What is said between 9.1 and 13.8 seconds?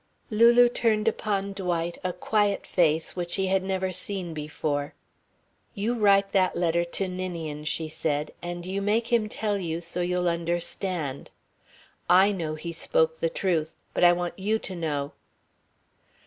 him tell you so you'll understand. I know he spoke the truth.